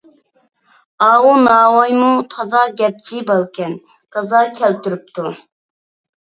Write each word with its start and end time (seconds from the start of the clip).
ئاۋۇ 1.07 1.33
ناۋايمۇ 1.47 2.07
تازا 2.31 2.63
گەپچى 2.79 3.21
بالىكەن، 3.29 3.77
تازا 4.17 4.41
كەلتۈرۈپتۇ! 4.57 5.29